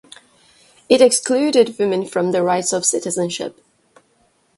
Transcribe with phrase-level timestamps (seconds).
[0.89, 3.61] It excluded women from the rights of citizenship.